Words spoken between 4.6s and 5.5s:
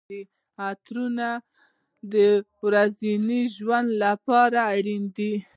اړین دي.